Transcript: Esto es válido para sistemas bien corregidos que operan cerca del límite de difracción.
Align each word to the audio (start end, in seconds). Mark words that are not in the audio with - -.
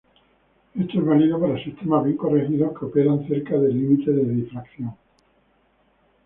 Esto 0.73 0.97
es 0.99 1.05
válido 1.05 1.39
para 1.39 1.63
sistemas 1.63 2.03
bien 2.05 2.17
corregidos 2.17 2.71
que 2.79 2.85
operan 2.85 3.27
cerca 3.27 3.55
del 3.59 3.73
límite 3.77 4.09
de 4.11 4.23
difracción. 4.33 4.95